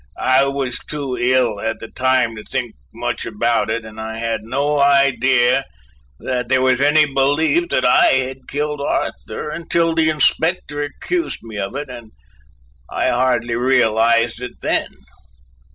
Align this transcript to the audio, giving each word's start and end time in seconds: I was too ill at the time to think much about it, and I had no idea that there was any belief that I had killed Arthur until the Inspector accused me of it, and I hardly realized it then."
I 0.17 0.45
was 0.45 0.79
too 0.79 1.15
ill 1.15 1.59
at 1.59 1.79
the 1.79 1.87
time 1.87 2.35
to 2.35 2.43
think 2.43 2.73
much 2.91 3.27
about 3.27 3.69
it, 3.69 3.85
and 3.85 4.01
I 4.01 4.17
had 4.17 4.41
no 4.41 4.79
idea 4.79 5.63
that 6.19 6.49
there 6.49 6.63
was 6.63 6.81
any 6.81 7.05
belief 7.05 7.69
that 7.69 7.85
I 7.85 8.05
had 8.05 8.47
killed 8.47 8.81
Arthur 8.81 9.51
until 9.51 9.93
the 9.93 10.09
Inspector 10.09 10.81
accused 10.81 11.43
me 11.43 11.59
of 11.59 11.75
it, 11.75 11.87
and 11.87 12.13
I 12.89 13.09
hardly 13.09 13.53
realized 13.55 14.41
it 14.41 14.59
then." 14.61 14.87